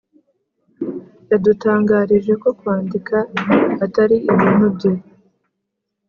[1.29, 3.15] yadutangarije ko kwandika
[3.85, 4.91] atari ibintu bye